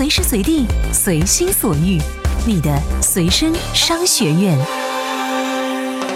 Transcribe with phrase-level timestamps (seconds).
[0.00, 0.64] 随时随地，
[0.94, 2.00] 随心所欲，
[2.46, 4.58] 你的随身商学院。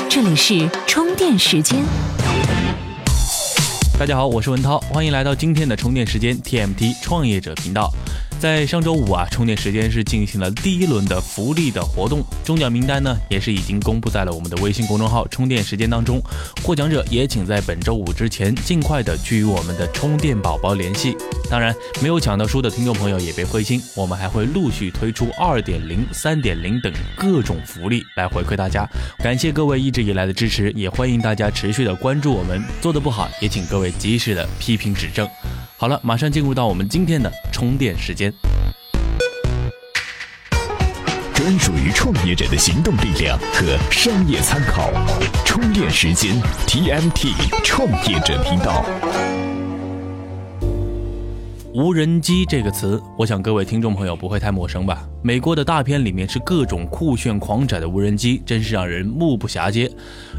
[0.08, 1.84] 这里是充电时间。
[3.98, 7.92] 大家好，我是文涛，欢迎来到今天的充电时间 TMT 创业者频道。
[8.40, 16.20] 在上周五啊，充电时间是进行了第一轮的福利的活动，中奖名单呢也是已经公布在了我们的微信公众号“充电时间”当中。
[16.62, 21.16] 获奖者也请在本周五之前尽快的去与我们的充电宝宝联系。
[21.48, 28.86] 当然，没有抢到书的听众朋友也别灰心，我们还会陆续推出二点零、三点零等各种福利来回馈大家。
[29.20, 32.62] 感谢各位一直以来的支持，也欢迎大家持续的关注我们。
[32.82, 35.26] 做的不好，也请各位及时的批评指正。
[35.76, 38.32] 好了，马上进入到我们今天的充电时间。
[41.34, 44.90] 专属于创业者的行动力量和商业参考，
[45.44, 48.82] 充电时间 TMT 创业者频道。
[51.74, 55.04] 无人机这个词，我想各位听众朋友不会太陌生吧？
[55.22, 59.90] 美国的大片里面是各种酷炫狂拽的无人机，真是让人目不暇接。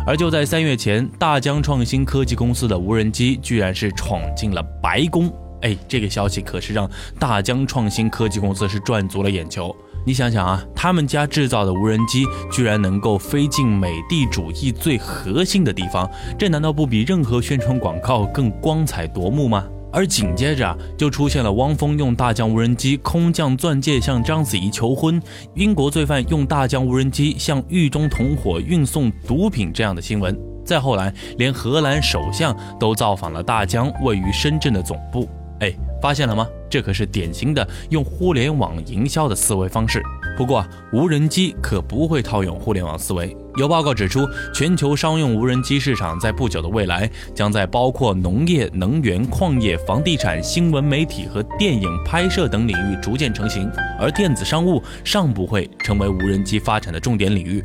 [0.08, 5.30] 而就在三月前，大疆创新科技公司的无人机居然是闯进了白宫。
[5.60, 9.76] 哎，这个消息可是让大疆创新科技公司是赚足了眼球。
[10.06, 19.66] 你想想啊，他们家制造的无人机居然能够飞进美帝主义最核心的地方，这难道不比任何宣传广告更光彩夺目吗？
[19.96, 25.22] 而紧接着就出现了汪峰用大疆无人机空降钻戒向章子怡求婚，
[25.54, 30.38] 英国罪犯用大疆无人机向狱中同伙运送毒品这样的新闻。
[30.66, 35.30] 再后来，连荷兰首相都造访了大疆位于深圳的总部。
[35.62, 36.46] 哎，发现了吗？
[36.70, 40.04] 这可是典型的用互联网营销的思维方式。
[40.36, 43.36] 不过，无人机可不会套用互联网思维。
[43.56, 57.64] 有报告指出，全球商用无人机市场在不久的未来，将在包括农业、能源、矿业、房地产、新闻媒体和电影拍摄等领域逐渐成型，而电子商务尚不会成为无人机发展的重点领域。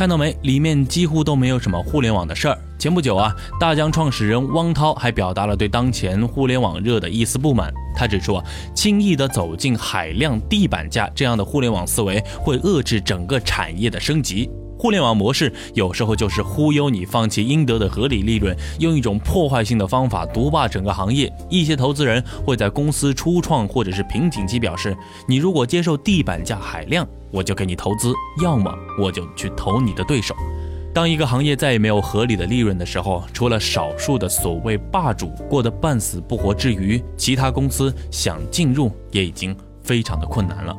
[0.00, 0.34] 看到没？
[0.40, 2.56] 里面几乎都没有什么互联网的事儿。
[2.78, 7.70] 前不久啊，大疆创始人汪涛还表达了对当前互联网热的一丝不满。
[7.94, 14.48] 他指出啊，轻易的走进海量地板价这样的互联网思维，会遏制整个产业的升级。
[14.80, 21.30] 互联网模式有时候就是忽悠你放弃应得的合理利润，用一种破坏性的方法独霸整个行业。
[21.50, 24.96] 一些投资人会在公司初创或者是瓶颈期表示，
[25.28, 30.34] 你如果接受地板价海量，我就给你投资；要么我就去投你的对手。
[30.94, 40.74] 当一个行业再也没有合理的利润的时候，除了少数的所谓霸主过得半死不活之余，其他公司想进入也已经非常的困难了。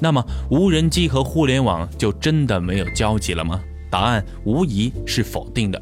[0.00, 3.60] 那么，无人机和互联网就真的没有交集了吗？
[3.90, 5.80] 答案无疑是否定的。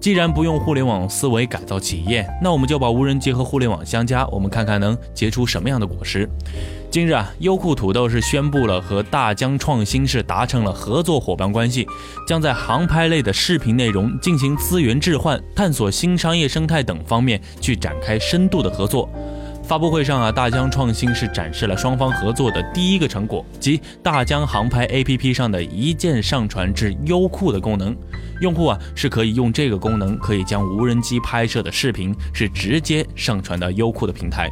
[0.00, 6.28] 既然不用互联网思维改造企业，那我们就把无人机和互联网相加，我们看看能结出什么样的果实。
[6.88, 11.84] 近日啊，优酷土豆是宣布了和大疆创新是达成了合作伙伴关系，
[12.28, 19.10] 将在航拍类的视频内容进行资源置换、探索新商业生态等方面去展开深度的合作。
[19.68, 27.94] 发布会上啊，大疆创新是展示了双方合作的第一个成果，即大疆航拍 APP 上的一键上传至优酷的功能。
[28.40, 34.50] 用户啊是可以用这个功能，可以将无人机拍摄的视频是直接上传到优酷的平台。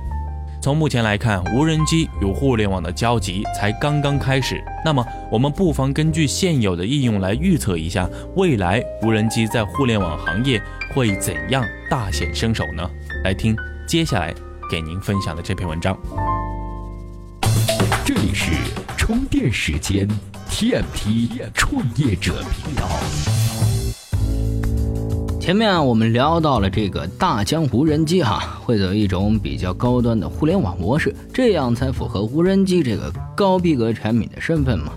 [0.60, 4.62] 从目前来看，无人机与互联网的交集才刚刚开始。
[4.84, 10.60] 那么，我们不妨根据现有的应用来预测一下，未来无人机在互联网行业
[10.94, 12.86] 会怎样大显身手呢？
[13.24, 13.56] 来听
[13.88, 14.34] 接下来。
[14.68, 15.96] 给您分享的这篇文章。
[18.04, 18.52] 这里是
[18.96, 20.08] 充电时间
[20.50, 22.88] TMT 创业者频道。
[25.40, 34.92] 前面我们聊到了这个大疆无人机哈，会走一种比较高端的互联网模式，这样才符合无人机这个高逼格产品的身份嘛。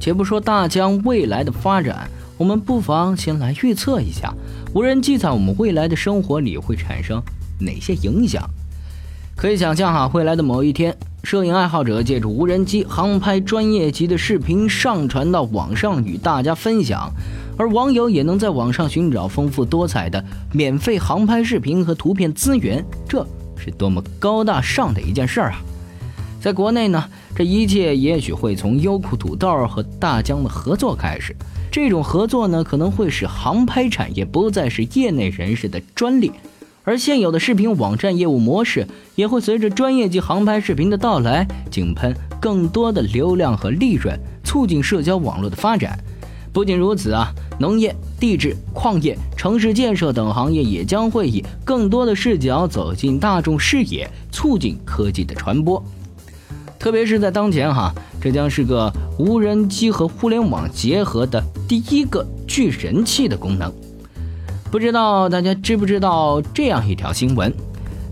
[0.00, 4.32] 且不说大疆未来的发展，我们不妨先来预测一下，
[4.74, 7.22] 无人机在我们未来的生活里会产生
[7.60, 8.48] 哪些影响。
[9.36, 17.10] 可以想象哈，未来的某一天，摄影爱好者借助无人机航拍专业级的视频上传到网上与大家分享，
[17.58, 23.26] 而网友也能在网上寻找丰富多彩的免费航拍视频和图片资源，这
[23.56, 25.60] 是多么高大上的一件事儿啊！
[26.40, 27.04] 在国内呢，
[27.34, 31.34] 这一切也许会从优酷土豆和大疆的合作开始，
[31.72, 36.30] 这种合作呢，可能会使航拍产业不再是业内人士的专利。
[36.84, 38.86] 而现有的视频网站业务模式
[39.16, 45.98] 也会随着专业级航拍视频的到来，井喷更多的流量和利润，促进社交网络的发展。
[46.52, 55.82] 不仅如此啊，农业、地质、矿业、城市建设等行业也将会以更多的视角走进大众视野，促进科技的传播。
[56.78, 63.72] 特别是在当前哈，这将是个无人机和互联网结合的第一个聚人气的功能。
[64.74, 67.54] 不知道大家知不知道这样一条新闻？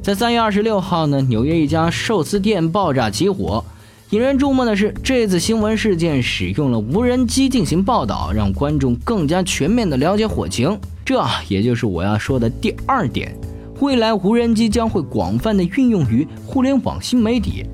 [0.00, 3.64] 在三月二十六号呢，纽约一家寿司店爆炸起火。
[4.10, 10.78] 引人注目的是，这次新闻事件使用了无人机进行报道，让观众更加全面地了解火情。
[11.04, 13.36] 这也就是我要说的第二点：
[13.80, 17.66] 未来无人机将会广泛地运用于互联网新媒体。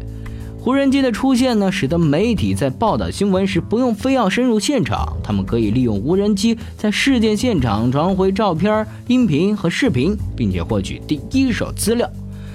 [0.65, 12.11] 无人机的出现呢，使得媒体在报道新闻时不用非要深入现场，他们可以利用无人机在事件现场传回照片、音频和视频，并且获取第一手资料。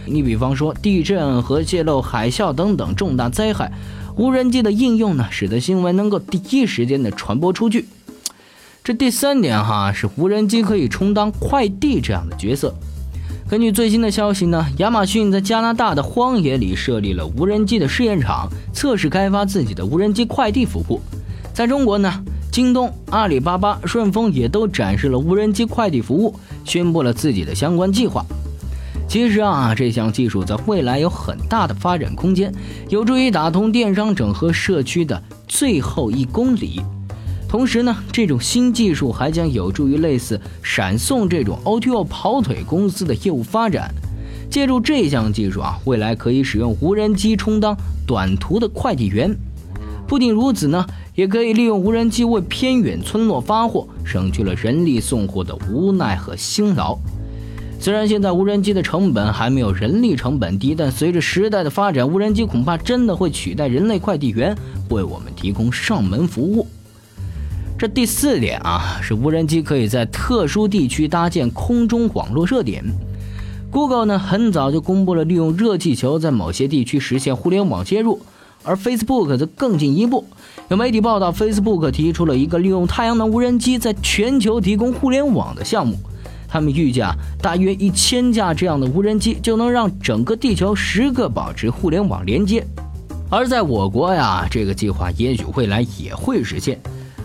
[0.06, 3.72] 你比方说地震、和泄漏、海啸等等重大灾害，
[4.16, 7.86] 无人机的应用呢，使得新闻能够第一时间的传播出去。
[8.84, 12.76] 这第三点哈，是无人机可以充当快递这样的角色。
[13.50, 21.00] 根据最新的消息呢，亚马逊在加拿大的荒野里设立了无人机的试验场，测试开发自己的无人机快递服务。
[21.54, 22.12] 在中国呢，
[22.52, 26.34] 京东、阿里巴巴、顺丰也都展示了无人机快递服务，
[26.66, 28.26] 宣布了自己的相关计划。
[29.08, 32.52] 其实啊，这项技术在未来有很大的发展空间，
[32.90, 36.82] 有助于打通电商整合社区的最后一公里。
[37.54, 43.94] 同时呢，这种新技术还将有助于类似闪送这种 O2O 跑腿公司的业务发展。
[44.50, 47.78] 借助这项技术啊，未来可以使用无人机充当
[48.08, 49.38] 短途的快递员。
[50.08, 50.84] 不仅如此呢，
[51.14, 56.98] 也可以利用无人机为偏远村落发货，省去了人力送货的无奈和辛劳。
[57.80, 64.58] 虽然现在无人机的成本还没有人力成本低，但随着时代的发展，无人机恐怕真的会取代人类快递员，
[64.90, 66.66] 为我们提供上门服务。
[67.78, 72.84] 这第四点啊，是无人机可以在特殊地区搭建空中网络热点。
[73.70, 78.22] Google 呢，很早就公布了利用热气球在某些地区实现互联网接入，
[78.64, 80.26] 而 Facebook 则更进一步。
[80.70, 85.98] 有媒体报道，Facebook 提出了一个利用太阳能无人机在全球提供互联网的项目。
[86.48, 92.66] 他们预计啊，大约一千架这样的无人机就能让整个地球时刻保持互联网连接。
[93.30, 96.80] 而在我国呀，这个计划也许未来也会实现。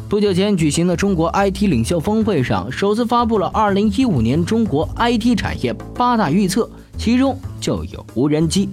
[0.08, 8.70] 不久前举行的中国 IT 领袖峰会上，首次发布了2015年中国 IT 产业八大预测，其中就有无人机。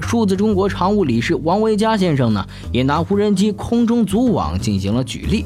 [0.00, 5.44] 数字中国常务理事王维佳先生呢，也拿无人机空中组网进行了举例。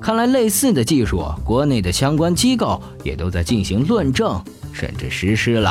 [0.00, 4.42] 看来，类似的技术，国内的相关机构也都在进行论证，
[4.72, 5.70] 甚至实施了。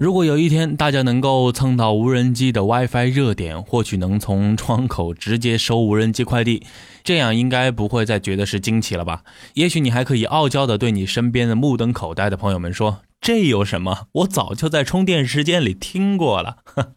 [0.00, 6.62] 如果有一天大家能够蹭到无人机的 WiFi 热点，或许能从窗口直接收无人机快递，
[7.02, 9.24] 这样应该不会再觉得是惊奇了吧？
[9.54, 14.06] 也许你还可以傲娇的对你身边的目瞪口呆的朋友们说：“这有什么？
[14.12, 16.58] 我早就在充电时间里听过了。”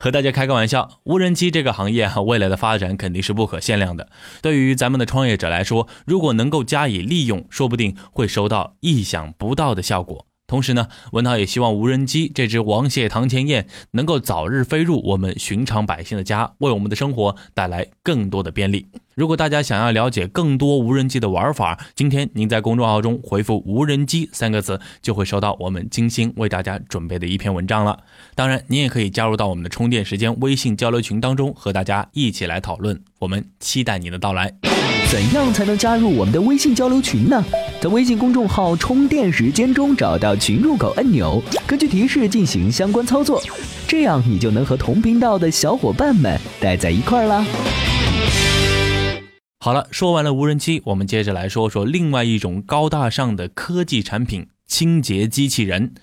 [0.00, 4.08] 和大家开个玩笑，无人机这个行业啊，未来的发展肯定是不可限量的。
[4.42, 10.26] 对于咱们的创业者来说，如果能够加以利用，说不定会收到意想不到的效果。
[10.54, 18.86] 同时呢，文涛也希望无人机这只王谢堂前燕能够早日飞入我们寻常百姓的家，为我们的生活带来更多的便利。
[19.16, 27.98] 如果大家想要了解更多无人机的玩法，今天您在公众号中回复“无人机”三个字，就会收到我们精心为大家准备的一篇文章了。
[28.36, 33.02] 当然，您也可以加入到我们的充电时间微信交流群当中，和大家一起来讨论。
[33.18, 34.54] 我们期待您的到来。
[35.14, 37.40] 怎样才能加入我们的微信交流群呢？
[37.80, 43.40] 在微信公众号“充电时间”中找到群入口按钮，根据提示进行相关操作，
[43.86, 47.46] 这样你就能和同频道的小伙伴们待在一块儿啦。
[49.60, 55.94] 好了，说完了无人机，我们接着来说说另外一种高大上的科技产品——清洁机器人。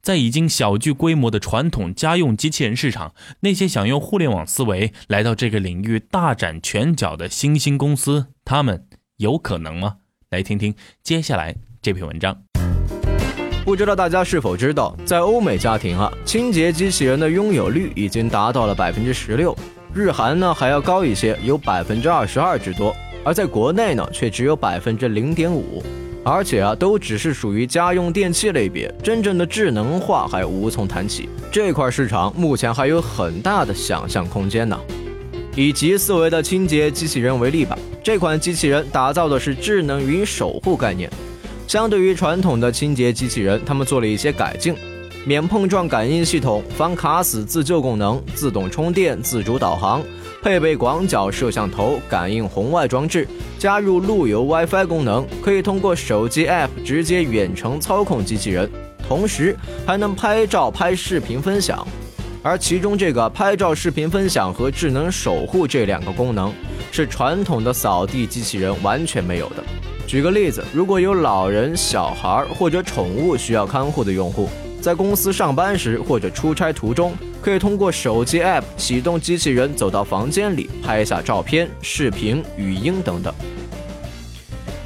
[0.00, 8.82] 在已经小具规模的传统家用机器人市场，那些想用互联网思维来到这个领域大展拳脚的新兴公司，他们
[9.18, 9.96] 有可能吗？
[10.30, 12.34] 来听听接下来这篇文章。
[13.62, 19.54] 不知道大家是否知道，在欧美家庭啊，清洁机器人的拥有率已经达到了百分之十六，
[19.92, 25.82] 日韩呢还要高一些，有百分之二十二之多，而在国内呢却只有百分之零点五。
[26.24, 31.28] 而且啊，都只是属于家用电器类别，真正的智能化还无从谈起。
[31.52, 34.78] 这块市场目前还有很大的想象空间呢。
[35.60, 41.10] 以极思维的清洁机器人为例吧，这款机器人打造的是智能云守护概念。
[41.66, 44.72] 相对于传统的清洁机器人，他们做了一些改进：
[45.26, 50.00] 免碰撞感应系统、防卡死自救功能、自动充电、自主导航。
[50.44, 53.26] 配备广角摄像头、感应红外装置，
[53.58, 58.70] 加入路由 WiFi 功能，可以通过手机 App 直接远程操控机器人，
[59.08, 61.84] 同时还能拍照、拍视频分享。
[62.42, 66.52] 而其中这个拍照、视频分享和智能守护这两个功能，
[66.92, 69.64] 是传统的扫地机器人完全没有的。
[70.06, 74.48] 举个例子，如果有老人、小孩或者宠物需要看护的用户，
[74.80, 83.34] 在公司上班时或者出差途中，可以通过手机 App 启动机器人，走到房间里拍下照片、视频、语音等等。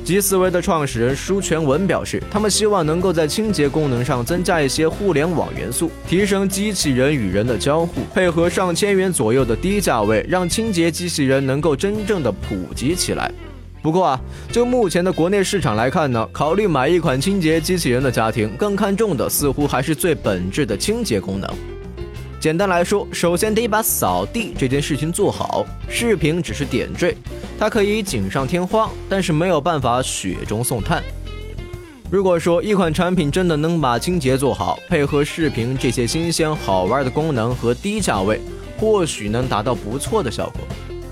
[0.04, 13.32] 极思维的创始人舒全文表示，他们希望能够在清洁功能上增加一些互联网元素，提升机器人与人的交互，配合上千元左右的低价位，让清洁机器人能够真正的普及起来。
[13.80, 21.48] 不过啊，就目前的国内市场来看呢，考虑买一款清洁机器人的家庭，更看重的似乎还是最本质的清洁功能。
[22.42, 27.16] 简单来说，首先得把扫地这件事情做好，视频只是点缀。
[27.56, 31.00] 它可以锦上添花，但是没有办法雪中送炭。
[32.10, 38.40] 如果说一款产品真的能把清洁做好，配合视频这些新鲜好玩的功能和低价位，
[38.76, 40.62] 或许能达到不错的效果。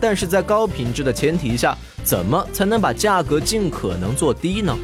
[0.01, 4.77] 但是在高品质的前提下，怎么才能把价格尽可能做低呢？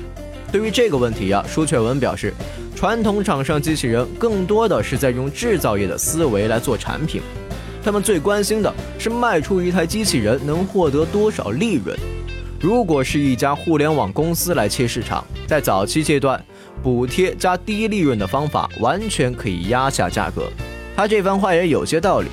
[0.52, 2.32] 对于这个问题呀，舒雀文表示，
[2.76, 7.22] 传统厂商机器人更多的是在用制造业的思维来做产品。
[7.82, 11.96] 他们最关心的是卖出一台机器人能获得多少利润。
[12.60, 16.38] 如果是一家互联网公司来切市场，在早期阶段，
[16.82, 20.42] 补贴加低利润的方法完全可以压下价格。
[20.94, 22.28] 他这番话也有些道理。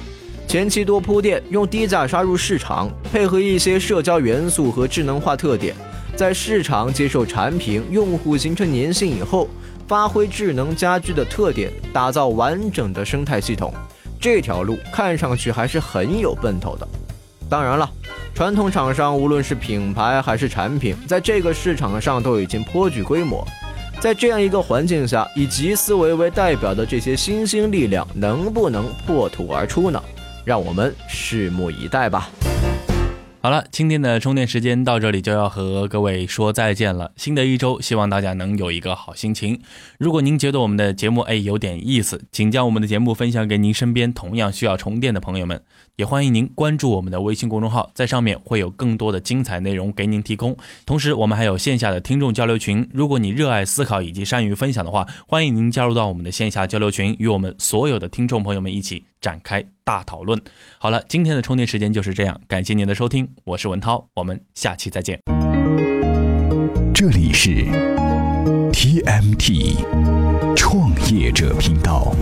[0.45, 5.73] 前期多铺垫，用低价杀入市场，配合一些社交元素和智能化特点，
[6.17, 9.47] 在市场接受产品、用户形成粘性以后，
[9.87, 13.73] 发挥智能家居的特点，打造完整的生态系统。
[14.19, 16.87] 这条路看上去还是很有奔头的。
[17.49, 17.89] 当然了，
[18.33, 23.45] 传统厂商无论是品牌还是产品，在这个市场上都已经颇具规模。
[23.99, 30.01] 在这样一个环境下，以极思维为代表的这些新兴力量能不能破土而出呢？
[30.45, 32.29] 让我们拭目以待吧。
[33.45, 37.11] 好了，今天的充电时间到这里就要和各位说再见了。
[37.17, 39.59] 新的一周，希望大家能有一个好心情。
[39.99, 45.61] 如果您觉得我们的节目哎有点意思，请将我们的节目分享给您身边同样需要充电的朋友们。
[45.95, 50.57] 也欢迎您关注我们的微信公众号，在上面会有更多的精彩内容给您提供。
[50.87, 52.89] 同时，我们还有线下的听众交流群。
[52.91, 60.41] 如果你热爱思考以及善于分享的话，欢迎您加入到我们的线下交流群，与我们所有的听众朋友们一起展开大讨论。
[60.79, 65.21] 好了，今天的充电时间就是这样，感谢您的收听，我是文涛，我们下期再见。
[66.91, 67.67] 这里是
[68.71, 72.15] TMT 创业者频道。